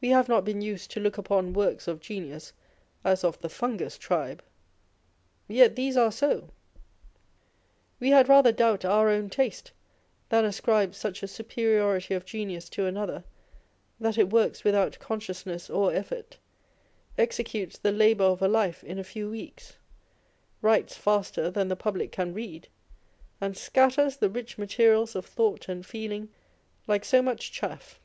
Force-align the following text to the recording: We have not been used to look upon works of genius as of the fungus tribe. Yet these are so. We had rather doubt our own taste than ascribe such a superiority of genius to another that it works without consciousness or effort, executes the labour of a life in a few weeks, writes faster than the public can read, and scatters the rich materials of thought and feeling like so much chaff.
We 0.00 0.08
have 0.08 0.30
not 0.30 0.46
been 0.46 0.62
used 0.62 0.90
to 0.92 1.00
look 1.00 1.18
upon 1.18 1.52
works 1.52 1.86
of 1.88 2.00
genius 2.00 2.54
as 3.04 3.22
of 3.22 3.38
the 3.42 3.50
fungus 3.50 3.98
tribe. 3.98 4.42
Yet 5.46 5.76
these 5.76 5.94
are 5.94 6.10
so. 6.10 6.48
We 8.00 8.08
had 8.08 8.30
rather 8.30 8.50
doubt 8.50 8.86
our 8.86 9.10
own 9.10 9.28
taste 9.28 9.72
than 10.30 10.46
ascribe 10.46 10.94
such 10.94 11.22
a 11.22 11.28
superiority 11.28 12.14
of 12.14 12.24
genius 12.24 12.70
to 12.70 12.86
another 12.86 13.24
that 14.00 14.16
it 14.16 14.30
works 14.30 14.64
without 14.64 14.98
consciousness 15.00 15.68
or 15.68 15.92
effort, 15.92 16.38
executes 17.18 17.76
the 17.76 17.92
labour 17.92 18.24
of 18.24 18.40
a 18.40 18.48
life 18.48 18.82
in 18.82 18.98
a 18.98 19.04
few 19.04 19.28
weeks, 19.28 19.76
writes 20.62 20.96
faster 20.96 21.50
than 21.50 21.68
the 21.68 21.76
public 21.76 22.10
can 22.10 22.32
read, 22.32 22.68
and 23.38 23.54
scatters 23.54 24.16
the 24.16 24.30
rich 24.30 24.56
materials 24.56 25.14
of 25.14 25.26
thought 25.26 25.68
and 25.68 25.84
feeling 25.84 26.30
like 26.86 27.04
so 27.04 27.20
much 27.20 27.52
chaff. 27.52 28.00